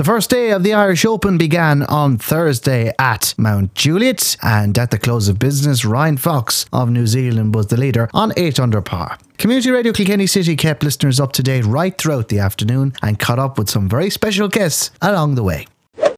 The 0.00 0.04
first 0.04 0.30
day 0.30 0.52
of 0.52 0.62
the 0.62 0.72
Irish 0.72 1.04
Open 1.04 1.36
began 1.36 1.82
on 1.82 2.16
Thursday 2.16 2.90
at 2.98 3.34
Mount 3.36 3.74
Juliet, 3.74 4.34
and 4.42 4.78
at 4.78 4.90
the 4.90 4.98
close 4.98 5.28
of 5.28 5.38
business, 5.38 5.84
Ryan 5.84 6.16
Fox 6.16 6.64
of 6.72 6.88
New 6.88 7.06
Zealand 7.06 7.54
was 7.54 7.66
the 7.66 7.76
leader 7.76 8.08
on 8.14 8.32
8 8.34 8.58
under 8.58 8.80
par. 8.80 9.18
Community 9.36 9.70
Radio 9.70 9.92
Kilkenny 9.92 10.26
City 10.26 10.56
kept 10.56 10.82
listeners 10.82 11.20
up 11.20 11.32
to 11.32 11.42
date 11.42 11.66
right 11.66 11.98
throughout 11.98 12.28
the 12.28 12.38
afternoon 12.38 12.94
and 13.02 13.18
caught 13.18 13.38
up 13.38 13.58
with 13.58 13.68
some 13.68 13.90
very 13.90 14.08
special 14.08 14.48
guests 14.48 14.90
along 15.02 15.34
the 15.34 15.42
way. 15.42 15.66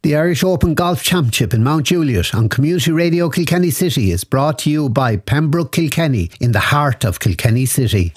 The 0.04 0.14
Irish 0.14 0.44
Open 0.44 0.74
Golf 0.74 1.02
Championship 1.02 1.52
in 1.52 1.64
Mount 1.64 1.86
Juliet 1.86 2.36
on 2.36 2.48
Community 2.48 2.92
Radio 2.92 3.28
Kilkenny 3.30 3.70
City 3.70 4.12
is 4.12 4.22
brought 4.22 4.60
to 4.60 4.70
you 4.70 4.90
by 4.90 5.16
Pembroke 5.16 5.72
Kilkenny 5.72 6.30
in 6.40 6.52
the 6.52 6.60
heart 6.60 7.04
of 7.04 7.18
Kilkenny 7.18 7.66
City. 7.66 8.12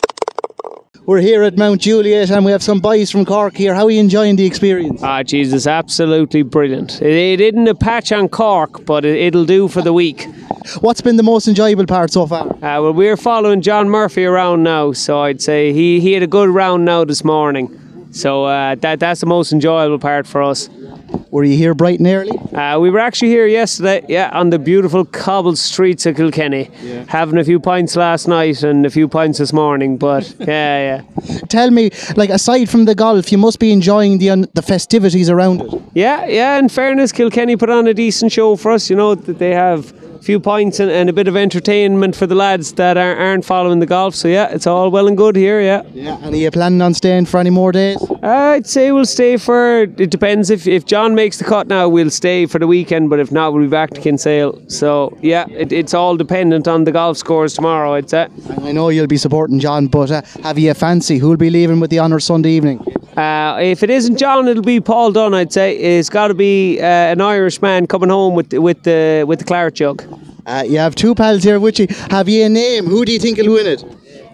We're 1.08 1.22
here 1.22 1.44
at 1.44 1.56
Mount 1.56 1.82
Juliet 1.82 2.32
and 2.32 2.44
we 2.44 2.52
have 2.52 2.64
some 2.64 2.80
boys 2.80 3.12
from 3.12 3.26
Cork 3.26 3.56
here. 3.56 3.76
How 3.76 3.86
are 3.86 3.92
you 3.92 4.00
enjoying 4.00 4.38
the 4.38 4.46
experience? 4.48 5.04
Ah, 5.04 5.22
Jesus, 5.22 5.68
absolutely 5.68 6.42
brilliant. 6.42 7.00
It, 7.00 7.40
it 7.40 7.42
isn't 7.42 7.68
a 7.68 7.76
patch 7.76 8.12
on 8.12 8.28
Cork, 8.28 8.84
but 8.86 9.06
it, 9.06 9.36
will 9.36 9.46
do 9.46 9.68
for 9.68 9.84
the 9.84 9.94
week. 9.94 10.28
What's 10.82 11.02
been 11.02 11.18
the 11.18 11.22
most 11.22 11.48
enjoyable 11.48 11.86
part 11.86 12.12
so 12.12 12.26
far? 12.26 12.48
Uh, 12.48 12.82
well, 12.82 12.92
we're 12.92 13.18
following 13.18 13.62
John 13.62 13.88
Murphy 13.88 14.26
around 14.26 14.64
now, 14.64 14.94
so 14.94 15.20
I'd 15.20 15.44
say 15.44 15.72
he, 15.74 16.00
he 16.00 16.14
had 16.14 16.24
a 16.24 16.28
good 16.28 16.50
round 16.50 16.86
now 16.86 17.06
this 17.06 17.24
morning. 17.24 18.10
So 18.12 18.46
uh, 18.46 18.74
that 18.74 19.00
that's 19.00 19.20
the 19.20 19.28
most 19.28 19.54
enjoyable 19.54 20.00
part 20.00 20.26
for 20.26 20.42
us. 20.42 20.70
Were 21.32 21.44
you 21.44 21.58
here 21.58 21.74
bright 21.74 22.00
and 22.00 22.08
early? 22.08 22.38
Uh, 22.54 22.80
we 22.80 22.90
were 22.90 23.00
actually 23.00 23.30
here 23.30 23.46
yesterday, 23.46 24.06
yeah, 24.08 24.30
on 24.34 24.50
the 24.50 24.60
beautiful 24.60 25.06
cobbled 25.06 25.58
streets 25.58 26.06
of 26.06 26.16
Kilkenny, 26.16 26.70
yeah. 26.82 27.06
having 27.08 27.38
a 27.38 27.44
few 27.44 27.60
pints 27.60 27.96
last 27.96 28.28
night 28.28 28.64
and 28.64 28.86
a 28.86 28.90
few 28.90 29.08
pints 29.08 29.40
this 29.40 29.52
morning. 29.52 29.98
But 29.98 30.34
yeah, 30.40 31.02
yeah. 31.26 31.38
Tell 31.50 31.72
me, 31.72 31.92
like 32.16 32.30
aside 32.30 32.70
from 32.70 32.86
the 32.86 32.96
golf, 32.96 33.32
you 33.32 33.38
must 33.38 33.60
be 33.60 33.72
enjoying 33.72 34.18
the 34.18 34.30
un- 34.30 34.48
the 34.54 34.62
festivities 34.62 35.30
around 35.30 35.62
it. 35.62 35.82
Yeah, 35.94 36.26
yeah. 36.26 36.58
In 36.58 36.70
fairness, 36.70 37.12
Kilkenny 37.12 37.56
put 37.58 37.70
on 37.70 37.88
a 37.88 37.94
decent 37.94 38.32
show 38.32 38.56
for 38.56 38.72
us. 38.72 38.90
You 38.90 38.96
know 38.96 39.16
that 39.16 39.40
they 39.40 39.52
have 39.52 39.94
few 40.26 40.40
points 40.40 40.80
and, 40.80 40.90
and, 40.90 41.08
a 41.08 41.14
bit 41.14 41.28
of 41.28 41.36
entertainment 41.36 42.16
for 42.16 42.26
the 42.26 42.34
lads 42.34 42.74
that 42.74 42.98
are, 42.98 43.16
aren't 43.16 43.46
following 43.46 43.80
the 43.80 43.86
golf. 43.86 44.16
So 44.16 44.28
yeah, 44.28 44.48
it's 44.50 44.66
all 44.66 44.90
well 44.90 45.08
and 45.08 45.16
good 45.16 45.36
here. 45.36 45.62
Yeah. 45.62 45.84
Yeah. 45.94 46.18
And 46.24 46.34
are 46.34 46.38
you 46.38 46.50
planning 46.50 46.82
on 46.82 46.96
staying 46.96 47.28
for 47.28 47.40
any 47.40 47.52
more 47.52 47.72
days? 47.72 47.98
Uh, 48.24 48.56
I'd 48.56 48.66
say 48.66 48.92
we'll 48.92 49.06
stay 49.06 49.38
for. 49.38 49.84
It 49.84 50.10
depends 50.10 50.50
if 50.50 50.68
if 50.68 50.86
John 50.86 51.14
makes 51.14 51.38
the 51.38 51.44
cut 51.44 51.68
now, 51.68 51.88
we'll 51.88 52.10
stay 52.10 52.48
for 52.48 52.58
the 52.58 52.68
weekend. 52.68 53.10
But 53.12 53.20
if 53.20 53.32
not, 53.32 53.54
we'll 53.54 53.64
be 53.64 53.70
back 53.70 53.92
to 53.92 54.02
Kinsale. 54.02 54.60
So 54.68 55.16
yeah, 55.22 55.46
it, 55.50 55.72
it's 55.72 55.94
all 55.94 56.18
dependent 56.18 56.68
on 56.68 56.86
the 56.86 56.92
golf 56.92 57.18
scores 57.18 57.54
tomorrow. 57.54 57.94
I'd 57.94 58.10
say. 58.10 58.28
I 58.64 58.72
know 58.72 58.90
you'll 58.90 59.08
be 59.08 59.18
supporting 59.18 59.60
John, 59.60 59.86
but 59.88 60.10
uh, 60.10 60.24
have 60.42 60.58
you 60.58 60.72
a 60.72 60.74
fancy 60.74 61.20
who'll 61.20 61.38
be 61.38 61.52
leaving 61.52 61.80
with 61.80 61.92
the 61.92 62.00
honours 62.00 62.26
Sunday 62.26 62.50
evening? 62.50 62.84
Uh, 63.18 63.58
if 63.62 63.82
it 63.82 63.90
isn't 63.90 64.18
John, 64.18 64.48
it'll 64.48 64.64
be 64.64 64.82
Paul 64.82 65.12
Dunne. 65.12 65.34
I'd 65.34 65.54
say 65.54 65.78
it's 65.78 66.10
got 66.10 66.28
to 66.28 66.34
be 66.34 66.80
uh, 66.80 66.84
an 66.86 67.22
Irish 67.22 67.62
man 67.62 67.88
coming 67.88 68.10
home 68.10 68.36
with 68.36 68.54
with 68.54 68.84
the 68.84 69.24
with 69.28 69.40
the 69.40 69.46
claret 69.46 69.76
jug. 69.76 70.04
Uh, 70.46 70.64
you 70.68 70.78
have 70.78 70.96
two 70.96 71.16
pals 71.16 71.44
here 71.44 71.60
with 71.60 71.80
you. 71.80 71.88
Have 72.10 72.28
you 72.30 72.46
a 72.46 72.50
name? 72.50 72.86
Who 72.86 73.06
do 73.06 73.12
you 73.12 73.20
think 73.20 73.38
will 73.38 73.54
win 73.54 73.66
it? 73.68 73.84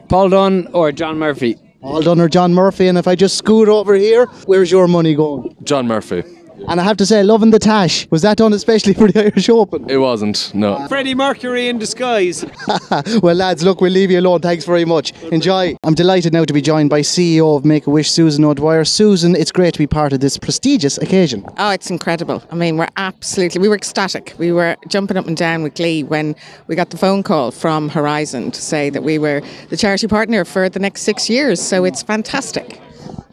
Paul 0.09 0.29
Dunne 0.29 0.67
or 0.73 0.91
John 0.91 1.17
Murphy? 1.17 1.57
Paul 1.81 2.02
Dunne 2.02 2.19
or 2.19 2.27
John 2.27 2.53
Murphy. 2.53 2.87
And 2.87 2.97
if 2.97 3.07
I 3.07 3.15
just 3.15 3.37
scoot 3.37 3.69
over 3.69 3.95
here, 3.95 4.25
where's 4.45 4.69
your 4.71 4.87
money 4.87 5.15
going? 5.15 5.55
John 5.63 5.87
Murphy. 5.87 6.23
And 6.67 6.80
I 6.80 6.84
have 6.84 6.98
to 6.98 7.06
say, 7.06 7.23
loving 7.23 7.52
the 7.52 7.59
tash. 7.59 8.08
Was 8.12 8.22
that 8.22 8.38
done 8.38 8.54
especially 8.54 8.94
for 8.94 9.12
the 9.12 9.26
Irish 9.31 9.50
Open? 9.50 9.90
It 9.90 9.98
wasn't, 9.98 10.54
no. 10.54 10.88
Freddie 10.88 11.16
Mercury 11.16 11.67
in 11.67 11.80
disguise. 11.80 12.45
well, 13.22 13.36
lads, 13.36 13.64
look, 13.64 13.81
we'll 13.81 13.92
leave 13.92 14.12
you 14.12 14.20
alone. 14.20 14.42
Thanks 14.42 14.66
very 14.66 14.86
much. 14.86 15.12
Enjoy. 15.23 15.76
I'm 15.84 15.94
delighted 15.94 16.34
now 16.34 16.45
to 16.45 16.54
be 16.54 16.62
joined 16.62 16.89
by 16.89 17.02
CEO 17.02 17.58
of 17.58 17.66
Make 17.66 17.88
a 17.88 17.89
Wish, 17.89 18.12
Susan 18.12 18.45
O'Dwyer. 18.45 18.86
Susan, 18.86 19.36
it's 19.36 19.52
great 19.52 19.73
to 19.73 19.80
be 19.80 19.88
part 19.88 20.14
of 20.14 20.20
this 20.20 20.38
prestigious 20.38 20.98
occasion. 20.98 21.45
Oh, 21.58 21.72
it's 21.72 21.89
incredible. 21.89 22.44
I 22.52 22.56
mean, 22.56 22.78
we're 22.78 22.88
absolutely, 22.98 23.59
we 23.59 23.67
were 23.67 23.76
ecstatic. 23.76 24.34
We 24.38 24.52
were 24.52 24.76
jumping 24.88 25.17
up 25.17 25.28
and 25.28 25.36
down 25.36 25.64
with 25.64 25.76
glee 25.76 26.04
when 26.04 26.36
we 26.67 26.76
got 26.76 26.92
the 26.92 26.98
phone 26.98 27.23
call 27.23 27.52
from 27.52 27.89
Horizon 27.89 28.52
to 28.52 28.62
say 28.62 28.89
that 28.89 29.04
we 29.04 29.17
were 29.17 29.42
the 29.70 29.77
charity 29.77 30.08
partner 30.08 30.45
for 30.45 30.70
the 30.70 30.80
next 30.80 31.02
six 31.02 31.30
years. 31.30 31.61
So 31.61 31.83
it's 31.83 32.04
fantastic. 32.04 32.80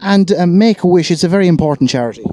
And 0.01 0.31
uh, 0.31 0.45
Make 0.47 0.83
a 0.83 0.87
Wish, 0.87 1.11
it's 1.11 1.23
a 1.23 1.27
very 1.29 1.47
important 1.47 1.89
charity. 1.89 2.23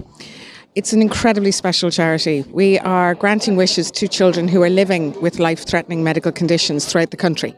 It's 0.76 0.92
an 0.92 1.00
incredibly 1.00 1.53
special 1.53 1.91
charity. 1.91 2.44
We 2.50 2.78
are 2.81 3.14
granting 3.14 3.56
wishes 3.56 3.91
to 3.92 4.06
children 4.06 4.47
who 4.47 4.62
are 4.62 4.69
living 4.69 5.19
with 5.22 5.38
life 5.38 5.66
threatening 5.66 6.04
medical 6.04 6.31
conditions 6.31 6.84
throughout 6.84 7.12
the 7.12 7.16
country. 7.16 7.54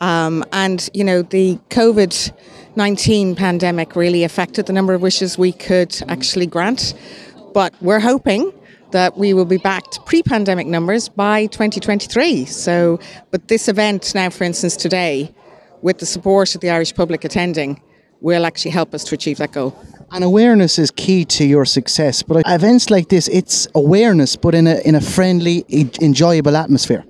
Um, 0.00 0.42
and, 0.50 0.88
you 0.94 1.04
know, 1.04 1.20
the 1.20 1.58
COVID 1.68 2.32
19 2.74 3.36
pandemic 3.36 3.94
really 3.94 4.24
affected 4.24 4.64
the 4.64 4.72
number 4.72 4.94
of 4.94 5.02
wishes 5.02 5.36
we 5.36 5.52
could 5.52 5.94
actually 6.08 6.46
grant. 6.46 6.94
But 7.52 7.74
we're 7.82 8.00
hoping 8.00 8.50
that 8.92 9.18
we 9.18 9.34
will 9.34 9.44
be 9.44 9.58
back 9.58 9.90
to 9.90 10.00
pre 10.00 10.22
pandemic 10.22 10.66
numbers 10.66 11.10
by 11.10 11.44
2023. 11.48 12.46
So, 12.46 12.98
but 13.30 13.48
this 13.48 13.68
event 13.68 14.14
now, 14.14 14.30
for 14.30 14.44
instance, 14.44 14.74
today, 14.74 15.34
with 15.82 15.98
the 15.98 16.06
support 16.06 16.54
of 16.54 16.62
the 16.62 16.70
Irish 16.70 16.94
public 16.94 17.26
attending, 17.26 17.82
will 18.24 18.46
actually 18.46 18.70
help 18.70 18.94
us 18.94 19.04
to 19.04 19.14
achieve 19.14 19.36
that 19.36 19.52
goal. 19.52 19.76
And 20.10 20.24
awareness 20.24 20.78
is 20.78 20.90
key 20.90 21.24
to 21.26 21.44
your 21.44 21.66
success. 21.66 22.22
But 22.22 22.42
events 22.46 22.88
like 22.88 23.08
this, 23.08 23.28
it's 23.28 23.68
awareness, 23.74 24.34
but 24.36 24.54
in 24.54 24.66
a 24.66 24.76
in 24.88 24.94
a 24.94 25.00
friendly, 25.00 25.64
enjoyable 26.00 26.56
atmosphere. 26.56 27.04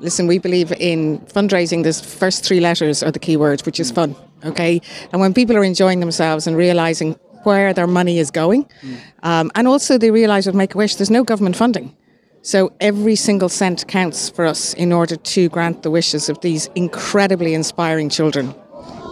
Listen, 0.00 0.26
we 0.26 0.38
believe 0.38 0.72
in 0.72 1.18
fundraising. 1.26 1.82
The 1.84 1.92
first 1.92 2.44
three 2.44 2.60
letters 2.60 3.02
are 3.02 3.12
the 3.12 3.18
key 3.18 3.36
words, 3.36 3.64
which 3.66 3.80
is 3.80 3.90
fun. 3.90 4.14
Okay, 4.44 4.80
and 5.12 5.20
when 5.20 5.32
people 5.32 5.56
are 5.56 5.64
enjoying 5.64 6.00
themselves 6.00 6.46
and 6.46 6.56
realizing 6.56 7.16
where 7.44 7.72
their 7.72 7.86
money 7.86 8.18
is 8.18 8.30
going, 8.30 8.66
um, 9.22 9.50
and 9.54 9.68
also 9.68 9.98
they 9.98 10.10
realize 10.10 10.46
with 10.46 10.56
Make 10.56 10.74
a 10.74 10.78
Wish, 10.78 10.96
there's 10.96 11.10
no 11.10 11.24
government 11.24 11.56
funding. 11.56 11.94
So 12.42 12.72
every 12.80 13.16
single 13.16 13.48
cent 13.48 13.86
counts 13.88 14.30
for 14.30 14.44
us 14.46 14.74
in 14.74 14.92
order 14.92 15.16
to 15.16 15.48
grant 15.48 15.82
the 15.82 15.90
wishes 15.90 16.28
of 16.28 16.40
these 16.40 16.70
incredibly 16.74 17.52
inspiring 17.54 18.08
children. 18.10 18.54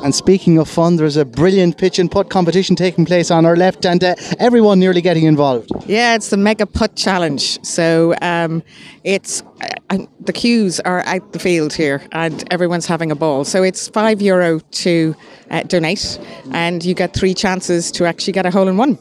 And 0.04 0.14
speaking 0.14 0.58
of 0.58 0.68
fun, 0.68 0.96
there's 0.96 1.16
a 1.16 1.24
brilliant 1.24 1.78
pitch 1.78 1.98
and 1.98 2.10
putt 2.10 2.30
competition 2.30 2.76
taking 2.76 3.04
place 3.04 3.30
on 3.30 3.44
our 3.44 3.56
left, 3.56 3.84
and 3.84 4.02
uh, 4.04 4.14
everyone 4.38 4.78
nearly 4.78 5.00
getting 5.00 5.24
involved. 5.24 5.70
Yeah, 5.86 6.14
it's 6.14 6.30
the 6.30 6.36
Mega 6.36 6.66
Putt 6.66 6.94
Challenge. 6.94 7.64
So 7.64 8.14
um, 8.22 8.62
it's 9.02 9.42
uh, 9.90 9.98
the 10.20 10.32
queues 10.32 10.78
are 10.80 11.04
out 11.06 11.32
the 11.32 11.38
field 11.38 11.72
here, 11.72 12.02
and 12.12 12.44
everyone's 12.52 12.86
having 12.86 13.10
a 13.10 13.16
ball. 13.16 13.44
So 13.44 13.62
it's 13.62 13.88
five 13.88 14.22
euro 14.22 14.60
to 14.60 15.16
uh, 15.50 15.62
donate, 15.64 16.20
and 16.52 16.84
you 16.84 16.94
get 16.94 17.12
three 17.12 17.34
chances 17.34 17.90
to 17.92 18.04
actually 18.04 18.34
get 18.34 18.46
a 18.46 18.50
hole 18.50 18.68
in 18.68 18.76
one. 18.76 18.98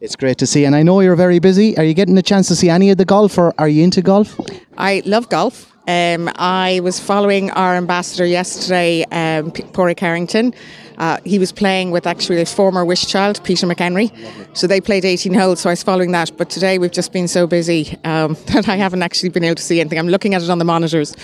It's 0.00 0.16
great 0.16 0.38
to 0.38 0.46
see, 0.46 0.64
and 0.66 0.76
I 0.76 0.82
know 0.82 1.00
you're 1.00 1.16
very 1.16 1.38
busy. 1.38 1.76
Are 1.78 1.84
you 1.84 1.94
getting 1.94 2.18
a 2.18 2.22
chance 2.22 2.46
to 2.48 2.56
see 2.56 2.68
any 2.68 2.90
of 2.90 2.98
the 2.98 3.06
golf, 3.06 3.38
or 3.38 3.54
are 3.58 3.68
you 3.68 3.82
into 3.82 4.02
golf? 4.02 4.38
I 4.76 5.02
love 5.06 5.28
golf. 5.30 5.73
Um, 5.86 6.30
I 6.36 6.80
was 6.82 6.98
following 6.98 7.50
our 7.50 7.76
ambassador 7.76 8.24
yesterday, 8.24 9.02
um, 9.04 9.50
Pádraig 9.50 10.00
Harrington. 10.00 10.54
Uh, 10.96 11.18
he 11.24 11.38
was 11.38 11.52
playing 11.52 11.90
with 11.90 12.06
actually 12.06 12.36
his 12.36 12.52
former 12.52 12.84
wish 12.84 13.06
child, 13.06 13.42
Peter 13.44 13.66
McHenry. 13.66 14.10
So 14.56 14.66
they 14.66 14.80
played 14.80 15.04
18 15.04 15.34
holes, 15.34 15.60
so 15.60 15.68
I 15.68 15.72
was 15.72 15.82
following 15.82 16.12
that. 16.12 16.30
But 16.36 16.50
today 16.50 16.78
we've 16.78 16.92
just 16.92 17.12
been 17.12 17.28
so 17.28 17.46
busy 17.46 17.98
um, 18.04 18.34
that 18.46 18.68
I 18.68 18.76
haven't 18.76 19.02
actually 19.02 19.30
been 19.30 19.44
able 19.44 19.56
to 19.56 19.62
see 19.62 19.80
anything. 19.80 19.98
I'm 19.98 20.08
looking 20.08 20.34
at 20.34 20.42
it 20.42 20.50
on 20.50 20.58
the 20.58 20.64
monitors. 20.64 21.14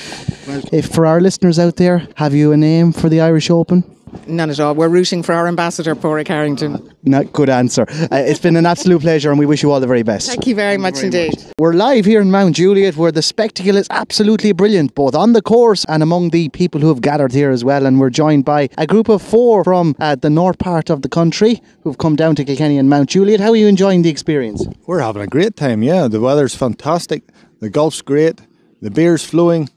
If 0.72 0.92
for 0.92 1.06
our 1.06 1.20
listeners 1.20 1.58
out 1.58 1.76
there, 1.76 2.06
have 2.16 2.34
you 2.34 2.52
a 2.52 2.56
name 2.56 2.92
for 2.92 3.08
the 3.08 3.20
Irish 3.20 3.50
Open? 3.50 3.84
None 4.26 4.50
at 4.50 4.60
all. 4.60 4.74
We're 4.74 4.88
rooting 4.88 5.22
for 5.22 5.32
our 5.32 5.46
ambassador, 5.48 5.94
Pádraig 5.94 6.28
Harrington. 6.28 6.92
Not 7.02 7.32
good 7.32 7.48
answer. 7.48 7.86
Uh, 7.90 8.08
it's 8.12 8.40
been 8.40 8.56
an 8.56 8.66
absolute 8.66 9.00
pleasure, 9.00 9.30
and 9.30 9.38
we 9.38 9.46
wish 9.46 9.62
you 9.62 9.70
all 9.70 9.80
the 9.80 9.86
very 9.86 10.02
best. 10.02 10.28
Thank 10.28 10.46
you 10.46 10.54
very 10.54 10.72
Thank 10.74 10.82
much 10.82 11.02
you 11.02 11.10
very 11.10 11.26
indeed. 11.26 11.44
Much. 11.44 11.52
We're 11.58 11.72
live 11.72 12.04
here 12.04 12.20
in 12.20 12.30
Mount 12.30 12.56
Juliet, 12.56 12.96
where 12.96 13.12
the 13.12 13.22
spectacle 13.22 13.76
is 13.76 13.86
absolutely 13.90 14.52
brilliant, 14.52 14.94
both 14.94 15.14
on 15.14 15.32
the 15.32 15.42
course 15.42 15.84
and 15.86 16.02
among 16.02 16.30
the 16.30 16.48
people 16.50 16.80
who 16.80 16.88
have 16.88 17.00
gathered 17.00 17.32
here 17.32 17.50
as 17.50 17.64
well. 17.64 17.86
And 17.86 17.98
we're 17.98 18.10
joined 18.10 18.44
by 18.44 18.68
a 18.78 18.86
group 18.86 19.08
of 19.08 19.22
four 19.22 19.64
from 19.64 19.96
uh, 19.98 20.16
the 20.16 20.30
north 20.30 20.58
part 20.58 20.90
of 20.90 21.02
the 21.02 21.08
country 21.08 21.62
who've 21.82 21.98
come 21.98 22.16
down 22.16 22.34
to 22.36 22.44
Kilkenny 22.44 22.78
and 22.78 22.88
Mount 22.90 23.08
Juliet. 23.10 23.40
How 23.40 23.50
are 23.50 23.56
you 23.56 23.66
enjoying 23.66 24.02
the 24.02 24.10
experience? 24.10 24.66
We're 24.86 25.00
having 25.00 25.22
a 25.22 25.26
great 25.26 25.56
time. 25.56 25.82
Yeah, 25.82 26.08
the 26.08 26.20
weather's 26.20 26.54
fantastic. 26.54 27.24
The 27.60 27.70
golf's 27.70 28.02
great. 28.02 28.40
The 28.82 28.90
beer's 28.90 29.24
flowing. 29.24 29.68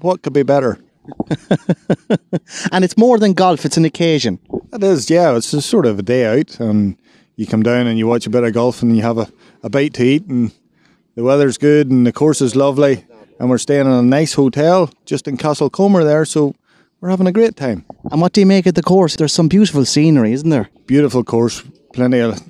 What 0.00 0.22
could 0.22 0.32
be 0.32 0.42
better? 0.42 0.78
and 2.72 2.84
it's 2.84 2.96
more 2.96 3.18
than 3.18 3.32
golf, 3.32 3.64
it's 3.64 3.76
an 3.76 3.84
occasion. 3.84 4.38
It 4.72 4.82
is, 4.82 5.10
yeah. 5.10 5.36
It's 5.36 5.50
just 5.50 5.68
sort 5.68 5.86
of 5.86 5.98
a 5.98 6.02
day 6.02 6.26
out, 6.26 6.60
and 6.60 6.96
you 7.36 7.46
come 7.46 7.62
down 7.62 7.86
and 7.86 7.98
you 7.98 8.06
watch 8.06 8.26
a 8.26 8.30
bit 8.30 8.44
of 8.44 8.52
golf, 8.52 8.82
and 8.82 8.96
you 8.96 9.02
have 9.02 9.18
a, 9.18 9.28
a 9.62 9.70
bite 9.70 9.94
to 9.94 10.04
eat, 10.04 10.26
and 10.26 10.52
the 11.14 11.22
weather's 11.22 11.58
good, 11.58 11.90
and 11.90 12.06
the 12.06 12.12
course 12.12 12.40
is 12.40 12.56
lovely, 12.56 13.04
and 13.38 13.50
we're 13.50 13.58
staying 13.58 13.86
in 13.86 13.92
a 13.92 14.02
nice 14.02 14.34
hotel 14.34 14.90
just 15.04 15.26
in 15.28 15.36
Castlecomer 15.36 16.04
there, 16.04 16.24
so 16.24 16.54
we're 17.00 17.10
having 17.10 17.26
a 17.26 17.32
great 17.32 17.56
time. 17.56 17.84
And 18.10 18.20
what 18.20 18.32
do 18.32 18.40
you 18.40 18.46
make 18.46 18.66
of 18.66 18.74
the 18.74 18.82
course? 18.82 19.16
There's 19.16 19.32
some 19.32 19.48
beautiful 19.48 19.84
scenery, 19.84 20.32
isn't 20.32 20.50
there? 20.50 20.70
Beautiful 20.86 21.24
course, 21.24 21.62
plenty 21.92 22.20
of 22.20 22.40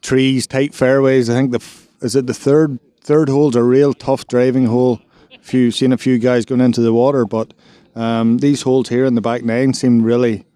trees, 0.00 0.46
tight 0.46 0.74
fairways. 0.74 1.28
I 1.28 1.34
think 1.34 1.52
the 1.52 1.62
is 2.00 2.16
it 2.16 2.26
the 2.26 2.34
third 2.34 2.78
third 3.00 3.28
hole's 3.28 3.56
a 3.56 3.62
real 3.62 3.92
tough 3.92 4.26
driving 4.26 4.66
hole. 4.66 5.00
Few 5.42 5.70
seen 5.70 5.92
a 5.92 5.98
few 5.98 6.18
guys 6.18 6.44
going 6.44 6.60
into 6.60 6.80
the 6.80 6.92
water, 6.92 7.24
but 7.24 7.52
um, 7.94 8.38
these 8.38 8.62
holes 8.62 8.88
here 8.88 9.04
in 9.04 9.14
the 9.14 9.20
back 9.20 9.42
nine 9.42 9.74
seem 9.74 10.02
really, 10.02 10.46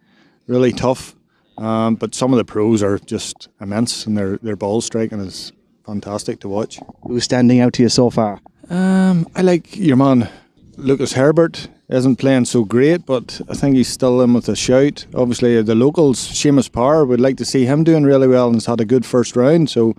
really 0.47 0.73
tough. 0.73 1.15
Um, 1.57 1.95
but 1.95 2.15
some 2.15 2.33
of 2.33 2.37
the 2.37 2.45
pros 2.45 2.83
are 2.83 2.99
just 2.99 3.49
immense, 3.61 4.07
and 4.07 4.17
their 4.17 4.39
their 4.39 4.57
ball 4.57 4.81
striking 4.81 5.21
is 5.21 5.53
fantastic 5.87 6.41
to 6.41 6.49
watch. 6.49 6.81
Who's 7.03 7.25
standing 7.25 7.61
out 7.61 7.75
to 7.75 7.83
you 7.83 7.89
so 7.89 8.11
far? 8.11 8.41
Um, 8.71 9.29
I 9.37 9.43
like 9.43 9.77
your 9.77 9.97
man 9.97 10.29
Lucas 10.77 11.13
Herbert. 11.13 11.69
Isn't 11.87 12.17
playing 12.17 12.47
so 12.47 12.65
great, 12.65 13.05
but 13.05 13.43
I 13.47 13.55
think 13.55 13.77
he's 13.77 13.89
still 13.89 14.23
in 14.23 14.33
with 14.33 14.49
a 14.49 14.57
shout. 14.57 15.05
Obviously, 15.15 15.61
the 15.61 15.75
locals, 15.75 16.19
Seamus 16.19 16.73
Power, 16.73 17.05
would 17.05 17.21
like 17.21 17.37
to 17.37 17.45
see 17.45 17.67
him 17.67 17.85
doing 17.85 18.05
really 18.05 18.27
well 18.27 18.47
and 18.47 18.57
has 18.57 18.65
had 18.65 18.81
a 18.81 18.87
good 18.87 19.05
first 19.05 19.37
round. 19.37 19.69
So, 19.69 19.95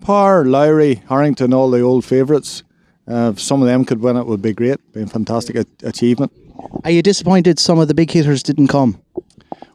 Power, 0.00 0.44
Lowry, 0.44 1.02
Harrington, 1.08 1.52
all 1.52 1.70
the 1.70 1.80
old 1.80 2.04
favourites. 2.04 2.62
Uh, 3.08 3.32
if 3.34 3.40
some 3.40 3.60
of 3.62 3.66
them 3.66 3.84
could 3.84 4.00
win 4.00 4.16
it, 4.16 4.26
would 4.26 4.42
be 4.42 4.52
great. 4.52 4.78
Be 4.92 5.02
a 5.02 5.06
fantastic 5.08 5.56
a- 5.56 5.66
achievement. 5.82 6.32
Are 6.84 6.90
you 6.90 7.02
disappointed 7.02 7.58
some 7.58 7.78
of 7.78 7.88
the 7.88 7.94
big 7.94 8.10
hitters 8.10 8.42
didn't 8.42 8.68
come? 8.68 9.00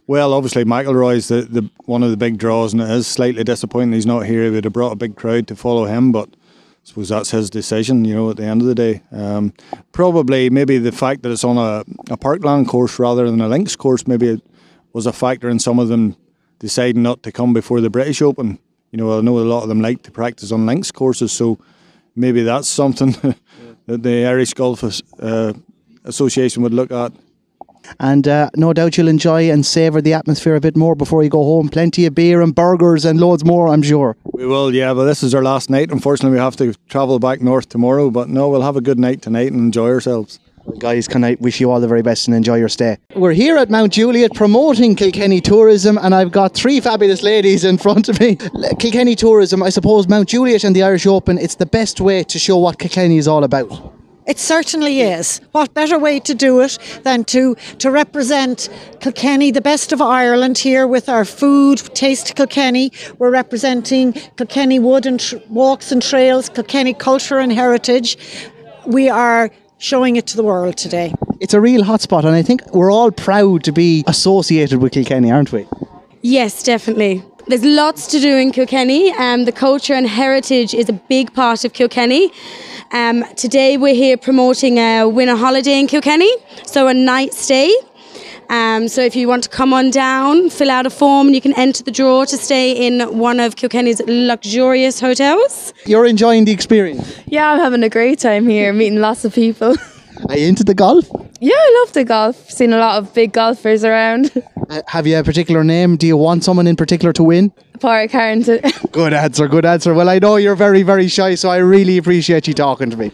Well, 0.08 0.34
obviously 0.34 0.64
McIlroy's 0.64 1.28
the, 1.28 1.42
the 1.42 1.70
one 1.86 2.02
of 2.02 2.10
the 2.10 2.18
big 2.18 2.38
draws, 2.38 2.74
and 2.74 2.82
it 2.82 2.90
is 2.90 3.06
slightly 3.06 3.44
disappointing 3.44 3.94
he's 3.94 4.06
not 4.06 4.26
here. 4.26 4.44
He 4.46 4.50
would 4.50 4.64
have 4.64 4.74
brought 4.74 4.92
a 4.92 4.96
big 4.96 5.16
crowd 5.16 5.48
to 5.48 5.56
follow 5.56 5.86
him, 5.86 6.12
but 6.12 6.30
I 6.30 6.36
suppose 6.84 7.10
that's 7.10 7.32
his 7.32 7.50
decision. 7.50 8.06
You 8.06 8.16
know, 8.16 8.30
at 8.32 8.38
the 8.38 8.46
end 8.46 8.62
of 8.62 8.68
the 8.68 8.74
day, 8.76 9.04
um, 9.12 9.54
probably 9.92 10.50
maybe 10.50 10.78
the 10.80 10.92
fact 10.92 11.22
that 11.22 11.32
it's 11.32 11.44
on 11.44 11.58
a, 11.58 11.84
a 12.12 12.18
parkland 12.18 12.68
course 12.68 12.98
rather 12.98 13.30
than 13.30 13.40
a 13.40 13.48
links 13.48 13.76
course 13.76 14.08
maybe 14.08 14.30
it 14.30 14.42
was 14.94 15.06
a 15.06 15.14
factor 15.14 15.48
in 15.48 15.60
some 15.60 15.78
of 15.78 15.90
them 15.90 16.16
deciding 16.58 17.04
not 17.04 17.22
to 17.24 17.32
come 17.32 17.54
before 17.54 17.82
the 17.82 17.90
British 17.90 18.22
Open. 18.22 18.58
You 18.92 18.98
know, 18.98 19.18
I 19.18 19.22
know 19.22 19.38
a 19.38 19.42
lot 19.42 19.62
of 19.62 19.70
them 19.70 19.82
like 19.82 20.02
to 20.04 20.12
practice 20.12 20.52
on 20.52 20.66
links 20.66 20.92
courses, 20.92 21.32
so 21.32 21.60
maybe 22.16 22.42
that's 22.42 22.68
something 22.68 23.12
that 23.86 24.04
the 24.04 24.26
Irish 24.26 24.54
Golf 24.54 24.84
uh, 24.84 25.54
Association 26.06 26.64
would 26.64 26.74
look 26.74 26.92
at. 26.92 27.12
And 28.00 28.28
uh, 28.28 28.50
no 28.56 28.74
doubt 28.74 28.98
you'll 28.98 29.08
enjoy 29.08 29.50
and 29.50 29.66
savour 29.66 30.02
the 30.02 30.14
atmosphere 30.14 30.56
a 30.56 30.62
bit 30.62 30.76
more 30.76 30.96
before 30.96 31.24
you 31.24 31.30
go 31.30 31.44
home. 31.44 31.70
Plenty 31.70 32.06
of 32.06 32.14
beer 32.14 32.42
and 32.42 32.54
burgers 32.54 33.06
and 33.06 33.20
loads 33.20 33.46
more, 33.46 33.68
I'm 33.70 33.82
sure. 33.82 34.18
We 34.26 34.46
will, 34.46 34.74
yeah, 34.74 34.94
but 34.94 35.06
this 35.06 35.24
is 35.24 35.34
our 35.34 35.42
last 35.44 35.70
night. 35.70 35.92
Unfortunately, 35.92 36.36
we 36.36 36.42
have 36.42 36.56
to 36.58 36.74
travel 36.90 37.20
back 37.20 37.42
north 37.42 37.70
tomorrow, 37.70 38.10
but 38.10 38.30
no, 38.30 38.50
we'll 38.50 38.62
have 38.62 38.76
a 38.76 38.82
good 38.82 39.00
night 39.00 39.22
tonight 39.22 39.52
and 39.52 39.60
enjoy 39.62 39.90
ourselves. 39.90 40.40
Guys, 40.78 41.08
can 41.08 41.24
I 41.24 41.36
wish 41.40 41.60
you 41.60 41.72
all 41.72 41.80
the 41.80 41.88
very 41.88 42.04
best 42.04 42.28
and 42.28 42.36
enjoy 42.36 42.58
your 42.58 42.70
stay? 42.70 42.98
We're 43.16 43.34
here 43.34 43.58
at 43.58 43.72
Mount 43.72 43.94
Juliet 43.94 44.36
promoting 44.36 44.96
Kilkenny 44.96 45.42
tourism, 45.42 45.98
and 45.98 46.14
I've 46.14 46.32
got 46.32 46.54
three 46.54 46.80
fabulous 46.80 47.24
ladies 47.24 47.64
in 47.64 47.78
front 47.80 48.08
of 48.08 48.20
me. 48.20 48.36
Kilkenny 48.78 49.16
tourism, 49.16 49.64
I 49.64 49.70
suppose 49.70 50.08
Mount 50.08 50.30
Juliet 50.30 50.64
and 50.64 50.76
the 50.76 50.84
Irish 50.84 51.08
Open, 51.08 51.40
it's 51.40 51.56
the 51.56 51.66
best 51.66 52.00
way 52.00 52.24
to 52.26 52.38
show 52.38 52.58
what 52.58 52.78
Kilkenny 52.78 53.18
is 53.18 53.28
all 53.28 53.44
about. 53.44 53.89
It 54.30 54.38
certainly 54.38 55.02
is. 55.02 55.42
What 55.54 55.74
better 55.74 55.98
way 55.98 56.20
to 56.20 56.36
do 56.36 56.62
it 56.62 56.78
than 57.02 57.24
to, 57.26 57.56
to 57.80 57.90
represent 57.90 58.70
Kilkenny, 59.00 59.50
the 59.50 59.60
best 59.60 59.92
of 59.92 60.04
Ireland, 60.04 60.60
here 60.60 60.86
with 60.86 61.10
our 61.10 61.26
food, 61.26 61.80
Taste 61.96 62.36
Kilkenny. 62.36 62.92
We're 63.18 63.32
representing 63.32 64.14
Kilkenny 64.38 64.78
wood 64.78 65.08
and 65.08 65.20
tr- 65.20 65.38
walks 65.50 65.92
and 65.92 66.00
trails, 66.00 66.48
Kilkenny 66.48 66.94
culture 66.94 67.40
and 67.40 67.52
heritage. 67.52 68.18
We 68.86 69.10
are 69.10 69.50
showing 69.80 70.16
it 70.16 70.28
to 70.28 70.38
the 70.38 70.44
world 70.44 70.78
today. 70.78 71.12
It's 71.40 71.56
a 71.56 71.60
real 71.60 71.82
hotspot, 71.82 72.24
and 72.24 72.36
I 72.36 72.44
think 72.44 72.62
we're 72.72 72.92
all 72.92 73.10
proud 73.10 73.64
to 73.64 73.72
be 73.72 74.04
associated 74.06 74.80
with 74.80 74.92
Kilkenny, 74.92 75.32
aren't 75.32 75.52
we? 75.52 75.66
Yes, 76.22 76.62
definitely. 76.62 77.24
There's 77.48 77.66
lots 77.66 78.06
to 78.12 78.20
do 78.20 78.38
in 78.38 78.52
Kilkenny. 78.52 79.12
Um, 79.14 79.46
the 79.46 79.52
culture 79.52 79.96
and 79.96 80.08
heritage 80.08 80.76
is 80.76 80.88
a 80.88 80.94
big 80.94 81.34
part 81.34 81.66
of 81.66 81.74
Kilkenny. 81.74 82.32
Um, 82.92 83.24
today 83.36 83.78
we're 83.78 83.94
here 83.94 84.18
promoting 84.18 84.80
a 84.80 85.06
winter 85.06 85.36
holiday 85.36 85.80
in 85.80 85.86
Kilkenny, 85.86 86.32
so 86.66 86.88
a 86.88 86.94
night 86.94 87.34
stay. 87.34 87.72
Um, 88.50 88.88
so 88.88 89.02
if 89.02 89.16
you 89.16 89.28
want 89.28 89.44
to 89.44 89.50
come 89.50 89.74
on 89.74 89.92
down, 89.92 90.50
fill 90.50 90.72
out 90.72 90.88
a 90.88 90.90
form, 90.90 91.28
and 91.28 91.36
you 91.36 91.42
can 91.42 91.54
enter 91.54 91.84
the 91.84 91.92
draw 91.92 92.26
to 92.26 92.36
stay 92.36 92.72
in 92.88 93.16
one 93.16 93.40
of 93.40 93.56
Kilkenny's 93.56 94.02
luxurious 94.08 95.00
hotels. 95.00 95.72
You're 95.86 96.08
enjoying 96.08 96.46
the 96.46 96.52
experience. 96.52 97.16
Yeah, 97.28 97.52
I'm 97.52 97.60
having 97.60 97.84
a 97.84 97.90
great 97.90 98.18
time 98.18 98.48
here, 98.48 98.74
meeting 98.74 99.00
lots 99.00 99.24
of 99.24 99.36
people. 99.36 99.76
Are 100.28 100.38
you 100.38 100.48
into 100.48 100.64
the 100.64 100.74
golf? 100.74 101.08
Yeah, 101.42 101.56
I 101.56 101.84
love 101.86 101.94
the 101.94 102.04
golf. 102.04 102.50
Seen 102.50 102.74
a 102.74 102.78
lot 102.78 102.98
of 102.98 103.14
big 103.14 103.32
golfers 103.34 103.84
around. 103.84 104.32
Uh, 104.70 104.84
have 104.86 105.08
you 105.08 105.18
a 105.18 105.24
particular 105.24 105.64
name? 105.64 105.98
Do 105.98 106.06
you 106.06 106.16
want 106.16 106.44
someone 106.44 106.68
in 106.68 106.76
particular 106.76 107.12
to 107.14 107.24
win? 107.24 107.52
Park 107.80 108.12
Harrington. 108.12 108.60
Good 108.92 109.14
answer, 109.14 109.48
good 109.48 109.66
answer. 109.66 109.96
Well, 109.96 110.08
I 110.10 110.20
know 110.20 110.36
you're 110.36 110.56
very, 110.56 110.84
very 110.84 111.08
shy, 111.08 111.34
so 111.34 111.50
I 111.50 111.58
really 111.58 111.98
appreciate 111.98 112.48
you 112.48 112.54
talking 112.54 112.92
to 112.92 112.96
me. 112.96 113.12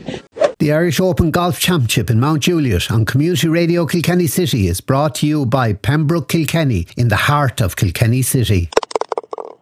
The 0.59 0.73
Irish 0.73 0.99
Open 0.99 1.31
Golf 1.31 1.61
Championship 1.61 2.09
in 2.09 2.19
Mount 2.19 2.43
Juliet 2.43 2.91
on 2.91 3.05
Community 3.05 3.47
Radio 3.47 3.85
Kilkenny 3.85 4.27
City 4.27 4.67
is 4.67 4.81
brought 4.81 5.15
to 5.15 5.27
you 5.27 5.45
by 5.45 5.71
Pembroke 5.71 6.27
Kilkenny 6.27 6.87
in 6.97 7.07
the 7.07 7.15
heart 7.15 7.61
of 7.61 7.77
Kilkenny 7.77 8.21
City. 8.21 8.69